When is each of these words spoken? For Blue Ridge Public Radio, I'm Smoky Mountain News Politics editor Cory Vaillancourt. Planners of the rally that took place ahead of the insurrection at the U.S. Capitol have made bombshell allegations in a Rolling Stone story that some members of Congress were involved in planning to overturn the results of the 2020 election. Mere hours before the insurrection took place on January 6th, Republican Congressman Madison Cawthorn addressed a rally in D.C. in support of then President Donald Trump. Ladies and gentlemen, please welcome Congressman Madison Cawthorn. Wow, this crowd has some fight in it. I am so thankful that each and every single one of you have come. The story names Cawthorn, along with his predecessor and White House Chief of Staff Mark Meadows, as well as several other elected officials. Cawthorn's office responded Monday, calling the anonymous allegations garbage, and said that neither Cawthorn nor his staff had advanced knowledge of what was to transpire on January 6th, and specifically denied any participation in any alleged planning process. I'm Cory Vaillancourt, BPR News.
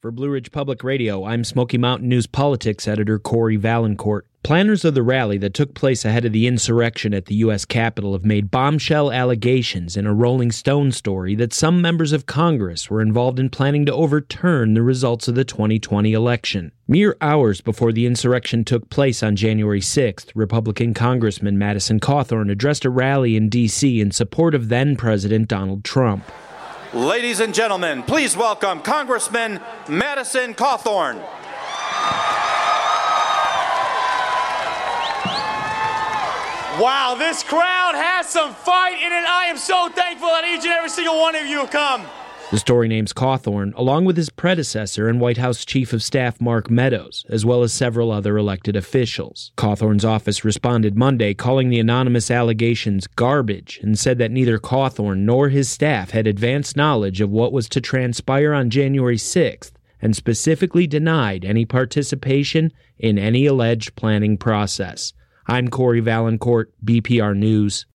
For 0.00 0.10
Blue 0.10 0.30
Ridge 0.30 0.50
Public 0.50 0.82
Radio, 0.82 1.26
I'm 1.26 1.44
Smoky 1.44 1.76
Mountain 1.76 2.08
News 2.08 2.26
Politics 2.26 2.88
editor 2.88 3.18
Cory 3.18 3.58
Vaillancourt. 3.58 4.22
Planners 4.42 4.82
of 4.82 4.94
the 4.94 5.02
rally 5.02 5.36
that 5.36 5.52
took 5.52 5.74
place 5.74 6.06
ahead 6.06 6.24
of 6.24 6.32
the 6.32 6.46
insurrection 6.46 7.12
at 7.12 7.26
the 7.26 7.34
U.S. 7.34 7.66
Capitol 7.66 8.14
have 8.14 8.24
made 8.24 8.50
bombshell 8.50 9.12
allegations 9.12 9.98
in 9.98 10.06
a 10.06 10.14
Rolling 10.14 10.52
Stone 10.52 10.92
story 10.92 11.34
that 11.34 11.52
some 11.52 11.82
members 11.82 12.12
of 12.12 12.24
Congress 12.24 12.88
were 12.88 13.02
involved 13.02 13.38
in 13.38 13.50
planning 13.50 13.84
to 13.84 13.92
overturn 13.92 14.72
the 14.72 14.82
results 14.82 15.28
of 15.28 15.34
the 15.34 15.44
2020 15.44 16.14
election. 16.14 16.72
Mere 16.88 17.14
hours 17.20 17.60
before 17.60 17.92
the 17.92 18.06
insurrection 18.06 18.64
took 18.64 18.88
place 18.88 19.22
on 19.22 19.36
January 19.36 19.82
6th, 19.82 20.30
Republican 20.34 20.94
Congressman 20.94 21.58
Madison 21.58 22.00
Cawthorn 22.00 22.50
addressed 22.50 22.86
a 22.86 22.90
rally 22.90 23.36
in 23.36 23.50
D.C. 23.50 24.00
in 24.00 24.12
support 24.12 24.54
of 24.54 24.70
then 24.70 24.96
President 24.96 25.46
Donald 25.46 25.84
Trump. 25.84 26.24
Ladies 26.92 27.38
and 27.38 27.54
gentlemen, 27.54 28.02
please 28.02 28.36
welcome 28.36 28.80
Congressman 28.80 29.60
Madison 29.88 30.54
Cawthorn. 30.54 31.18
Wow, 36.80 37.14
this 37.16 37.44
crowd 37.44 37.94
has 37.94 38.26
some 38.26 38.52
fight 38.54 38.94
in 38.94 39.12
it. 39.12 39.24
I 39.24 39.44
am 39.46 39.56
so 39.56 39.88
thankful 39.88 40.30
that 40.30 40.44
each 40.44 40.64
and 40.64 40.72
every 40.72 40.88
single 40.88 41.20
one 41.20 41.36
of 41.36 41.46
you 41.46 41.58
have 41.58 41.70
come. 41.70 42.04
The 42.50 42.58
story 42.58 42.88
names 42.88 43.12
Cawthorn, 43.12 43.72
along 43.76 44.06
with 44.06 44.16
his 44.16 44.28
predecessor 44.28 45.08
and 45.08 45.20
White 45.20 45.36
House 45.36 45.64
Chief 45.64 45.92
of 45.92 46.02
Staff 46.02 46.40
Mark 46.40 46.68
Meadows, 46.68 47.24
as 47.28 47.46
well 47.46 47.62
as 47.62 47.72
several 47.72 48.10
other 48.10 48.36
elected 48.36 48.74
officials. 48.74 49.52
Cawthorn's 49.56 50.04
office 50.04 50.44
responded 50.44 50.96
Monday, 50.96 51.32
calling 51.32 51.68
the 51.68 51.78
anonymous 51.78 52.28
allegations 52.28 53.06
garbage, 53.06 53.78
and 53.84 53.96
said 53.96 54.18
that 54.18 54.32
neither 54.32 54.58
Cawthorn 54.58 55.18
nor 55.18 55.48
his 55.48 55.68
staff 55.68 56.10
had 56.10 56.26
advanced 56.26 56.76
knowledge 56.76 57.20
of 57.20 57.30
what 57.30 57.52
was 57.52 57.68
to 57.68 57.80
transpire 57.80 58.52
on 58.52 58.68
January 58.68 59.16
6th, 59.16 59.70
and 60.02 60.16
specifically 60.16 60.88
denied 60.88 61.44
any 61.44 61.64
participation 61.64 62.72
in 62.98 63.16
any 63.16 63.46
alleged 63.46 63.94
planning 63.94 64.36
process. 64.36 65.12
I'm 65.46 65.68
Cory 65.68 66.02
Vaillancourt, 66.02 66.66
BPR 66.84 67.36
News. 67.36 67.86